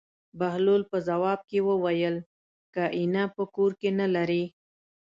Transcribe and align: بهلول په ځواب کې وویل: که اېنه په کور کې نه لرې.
بهلول 0.39 0.81
په 0.91 0.97
ځواب 1.07 1.39
کې 1.49 1.59
وویل: 1.69 2.15
که 2.73 2.83
اېنه 2.97 3.23
په 3.35 3.43
کور 3.55 3.71
کې 3.79 3.89
نه 3.99 4.07
لرې. 4.15 4.43